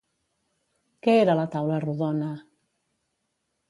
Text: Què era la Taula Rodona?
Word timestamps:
Què 1.07 1.15
era 1.25 1.37
la 1.43 1.45
Taula 1.59 1.79
Rodona? 1.87 2.35